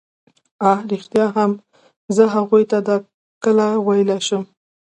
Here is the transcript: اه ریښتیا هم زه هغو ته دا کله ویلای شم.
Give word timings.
اه 0.69 0.79
ریښتیا 0.91 1.25
هم 1.35 1.51
زه 2.15 2.23
هغو 2.35 2.59
ته 2.71 2.77
دا 2.87 2.97
کله 3.43 3.65
ویلای 3.87 4.21
شم. 4.27 4.43